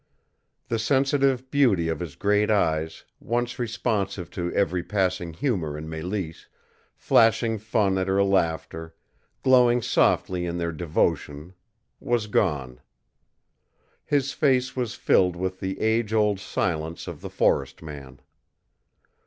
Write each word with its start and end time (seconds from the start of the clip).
The 0.67 0.79
sensitive 0.79 1.51
beauty 1.51 1.87
of 1.87 1.99
his 1.99 2.15
great 2.15 2.49
eyes, 2.49 3.05
once 3.19 3.59
responsive 3.59 4.31
to 4.31 4.51
every 4.53 4.81
passing 4.81 5.31
humor 5.31 5.77
in 5.77 5.85
Mélisse, 5.87 6.47
flashing 6.95 7.59
fun 7.59 7.99
at 7.99 8.07
her 8.07 8.23
laughter, 8.23 8.95
glowing 9.43 9.83
softly 9.83 10.47
in 10.47 10.57
their 10.57 10.71
devotion, 10.71 11.53
was 11.99 12.25
gone. 12.25 12.81
His 14.03 14.33
face 14.33 14.75
was 14.75 14.95
filled 14.95 15.35
with 15.35 15.59
the 15.59 15.79
age 15.79 16.13
old 16.13 16.39
silence 16.39 17.07
of 17.07 17.21
the 17.21 17.29
forest 17.29 17.83
man. 17.83 18.21